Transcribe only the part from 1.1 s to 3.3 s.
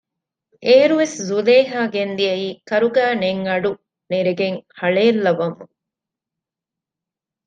ޒުލޭހާ ގެންދިއައީ ކަރުގައި